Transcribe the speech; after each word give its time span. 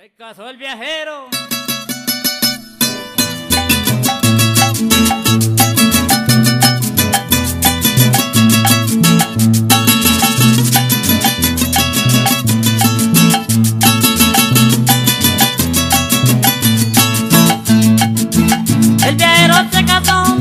Se 0.00 0.08
casó 0.12 0.48
el 0.48 0.56
viajero. 0.56 1.28
El 19.04 19.16
viajero 19.16 19.54
se 19.70 19.84
casó 19.84 20.38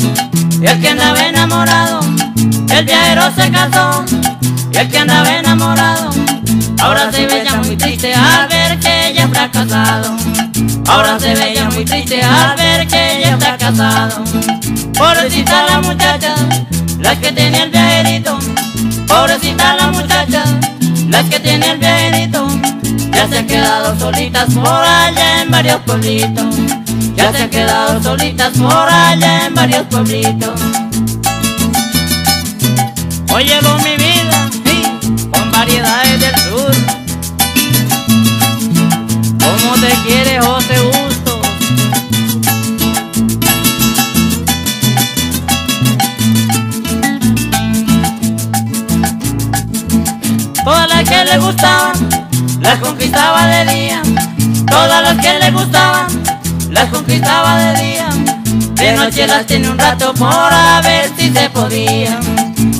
y 0.62 0.68
el 0.68 0.80
que 0.80 0.88
andaba 0.88 1.28
enamorado. 1.28 2.00
El 2.70 2.86
viajero 2.86 3.30
se 3.36 3.52
casó 3.52 4.06
y 4.72 4.78
el 4.78 4.90
que 4.90 5.00
andaba 5.00 5.38
enamorado. 5.38 6.19
Ahora 10.90 11.20
se 11.20 11.36
ve 11.36 11.54
ya 11.54 11.70
muy 11.70 11.86
triste 11.86 12.20
al 12.24 12.56
ver 12.58 12.88
que 12.88 13.20
ella 13.20 13.34
está 13.34 13.56
casado. 13.58 14.24
Pobrecita 14.98 15.64
la 15.68 15.82
muchacha, 15.82 16.34
la 17.00 17.16
que 17.16 17.32
tiene 17.32 17.62
el 17.62 17.70
viajerito. 17.70 18.40
Pobrecita 19.08 19.76
la 19.76 19.92
muchacha, 19.92 20.44
la 21.08 21.24
que 21.26 21.40
tiene 21.42 21.72
el 21.74 21.78
viajerito. 21.78 22.48
Ya 23.12 23.28
se 23.28 23.38
han 23.38 23.46
quedado 23.46 24.00
solitas 24.00 24.52
por 24.52 24.68
allá 24.68 25.44
en 25.44 25.52
varios 25.52 25.80
pueblitos. 25.82 26.56
Ya 27.16 27.32
se 27.34 27.44
han 27.44 27.50
quedado 27.52 28.02
solitas 28.02 28.52
por 28.58 28.90
allá 28.90 29.46
en 29.46 29.54
varios 29.54 29.84
pueblitos. 29.92 30.60
Óyelo 33.32 33.78
mi 33.78 33.96
vida, 33.96 34.50
sí, 34.66 34.84
con 35.32 35.52
variedades 35.52 36.20
del 36.20 36.36
sur. 36.40 36.72
¿Cómo 39.40 39.74
te 39.76 39.90
quiere 40.08 40.40
José 40.42 40.69
Todas 50.70 50.88
las 50.88 51.04
que 51.04 51.26
le 51.26 51.38
gustaban, 51.40 51.94
las 52.62 52.78
conquistaba 52.78 53.48
de 53.48 53.74
día. 53.74 54.04
Todas 54.70 55.02
las 55.02 55.18
que 55.18 55.40
le 55.40 55.50
gustaban, 55.50 56.08
las 56.70 56.86
conquistaba 56.90 57.58
de 57.58 57.82
día. 57.82 58.10
De 58.76 58.94
noche 58.94 59.26
las 59.26 59.48
tenía 59.48 59.72
un 59.72 59.80
rato 59.80 60.14
por 60.14 60.30
a 60.32 60.80
ver 60.84 61.12
si 61.18 61.32
se 61.32 61.50
podía. 61.50 62.20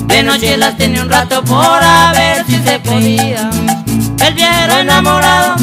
De 0.06 0.22
noche 0.22 0.56
las 0.56 0.76
tenía 0.76 1.02
un 1.02 1.10
rato 1.10 1.42
por 1.42 1.82
a 1.82 2.12
ver 2.12 2.46
si 2.46 2.62
se 2.62 2.78
podía. 2.78 3.50
El 4.24 4.34
viajero 4.34 4.78
enamorado 4.78 5.56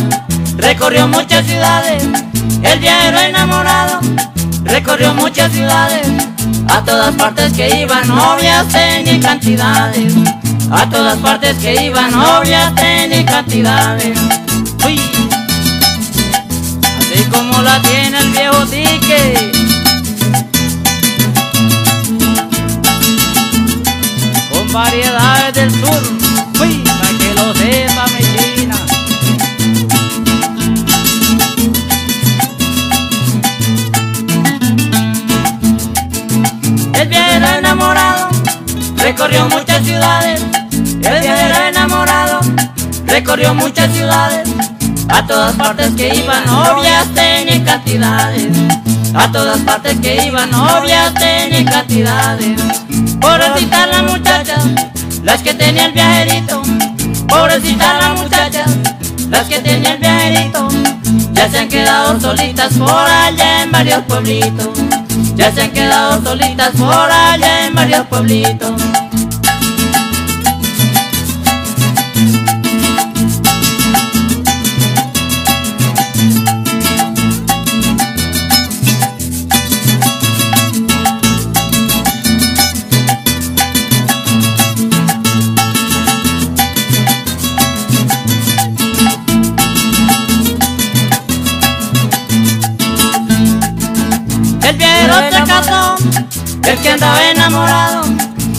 recorrió 0.58 1.08
muchas 1.08 1.46
ciudades. 1.46 2.04
El 2.62 2.80
viajero 2.80 3.20
enamorado 3.20 4.02
recorrió 4.66 5.14
muchas 5.14 5.50
ciudades. 5.54 6.06
A 6.68 6.84
todas 6.84 7.16
partes 7.16 7.54
que 7.54 7.84
iba 7.84 8.04
novias 8.04 8.68
tenía 8.68 9.18
cantidades. 9.22 10.14
A 10.70 10.90
todas 10.90 11.18
partes 11.20 11.56
que 11.60 11.86
iba 11.86 12.10
novias 12.10 12.76
tenía 12.76 13.26
cantidades. 13.26 14.20
Uy, 14.86 15.00
así 17.00 17.24
como 17.32 17.62
la 17.62 17.82
tiene 17.82 18.20
el 18.20 18.30
viejo 18.32 18.66
tique. 18.66 19.52
Con 24.52 24.74
variedades 24.74 25.54
del 25.54 25.72
sur. 25.72 26.04
Uy, 26.60 26.84
para 26.84 27.18
que 27.18 27.34
lo 27.34 27.54
sepa 27.54 28.06
mi 28.08 28.24
china. 28.36 28.76
El 36.94 37.08
viajero 37.08 37.48
enamorado 37.58 38.28
recorrió 38.98 39.48
muchas 39.48 39.82
ciudades. 39.86 40.57
Recorrió 43.18 43.56
muchas 43.56 43.92
ciudades. 43.94 44.48
A 45.10 45.26
todas 45.26 45.56
partes 45.56 45.92
que 45.96 46.16
iba 46.16 46.40
novias 46.42 47.08
tenía 47.16 47.66
cantidades. 47.66 48.52
A 49.16 49.32
todas 49.32 49.60
partes 49.62 50.00
que 50.00 50.28
iba 50.28 50.46
novias 50.46 51.16
tenía 51.16 51.66
cantidades. 51.66 52.62
Pobrecita 53.20 53.88
la 53.88 54.04
muchacha, 54.04 54.58
las 55.24 55.42
que 55.42 55.56
tenía 55.56 55.88
el 55.88 55.94
viajerito. 55.94 56.62
Pobrecita 57.28 58.00
la 58.00 58.14
muchacha, 58.14 58.66
las 59.32 59.48
que 59.48 59.62
tenía 59.62 59.94
el 59.94 59.98
viajerito. 59.98 60.68
Ya 61.34 61.50
se 61.50 61.58
han 61.58 61.70
quedado 61.70 62.22
solitas 62.22 62.72
por 62.76 62.92
allá 62.92 63.64
en 63.64 63.72
varios 63.72 64.04
pueblitos. 64.04 64.78
Ya 65.34 65.52
se 65.52 65.64
han 65.64 65.72
quedado 65.72 66.24
solitas 66.24 66.70
por 66.78 67.12
allá 67.12 67.66
en 67.66 67.74
varios 67.74 68.06
pueblitos. 68.06 68.87
El 96.68 96.78
que 96.80 96.90
andaba 96.90 97.30
enamorado. 97.30 98.04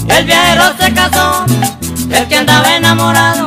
El 0.08 0.24
viajero 0.24 0.72
se 0.80 0.92
casó, 0.94 1.44
el 2.10 2.26
que 2.26 2.36
andaba 2.38 2.74
enamorado. 2.74 3.46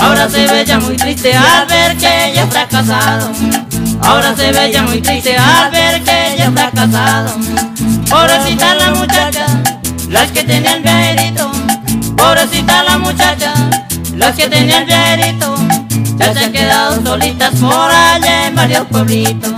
Ahora 0.00 0.28
se 0.28 0.46
ve 0.46 0.64
ya 0.64 0.78
muy 0.78 0.96
triste 0.96 1.34
al 1.34 1.66
ver 1.66 1.96
que 1.96 2.30
ella 2.30 2.44
está 2.44 2.66
casado. 2.68 3.30
Ahora 4.02 4.34
se 4.34 4.52
ve 4.52 4.70
ya 4.72 4.82
muy 4.82 5.00
triste 5.00 5.36
al 5.36 5.70
ver 5.72 6.02
que 6.02 6.34
ella 6.34 6.46
está 6.46 6.70
casado. 6.70 7.34
Pobrecita 8.08 8.74
la 8.76 8.90
muchacha, 8.92 9.46
las 10.08 10.30
que 10.30 10.44
tenía 10.44 10.76
el 10.76 10.82
viajerito. 10.82 11.50
Pobrecita 12.16 12.84
la 12.84 12.98
muchacha, 12.98 13.52
las 14.14 14.36
que 14.36 14.48
tenía 14.48 14.78
el 14.78 14.86
viajerito. 14.86 15.56
Ya 16.16 16.32
se 16.32 16.44
han 16.44 16.52
quedado 16.52 17.02
solitas 17.02 17.54
por 17.56 17.90
allá 17.90 18.46
en 18.46 18.54
varios 18.54 18.86
pueblitos. 18.86 19.52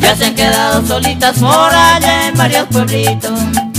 Ya 0.00 0.16
se 0.16 0.24
han 0.26 0.34
quedado 0.34 0.86
solitas 0.86 1.38
por 1.38 1.50
allá 1.50 2.28
en 2.28 2.34
varios 2.36 2.66
pueblitos. 2.68 3.69